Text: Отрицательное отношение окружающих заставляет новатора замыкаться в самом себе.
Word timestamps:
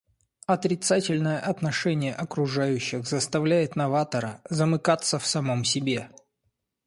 Отрицательное 0.47 1.37
отношение 1.39 2.15
окружающих 2.15 3.05
заставляет 3.05 3.75
новатора 3.75 4.41
замыкаться 4.49 5.19
в 5.19 5.27
самом 5.27 5.63
себе. 5.63 6.09